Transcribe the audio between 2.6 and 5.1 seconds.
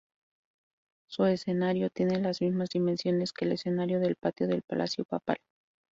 dimensiones que el escenario del patio del Palacio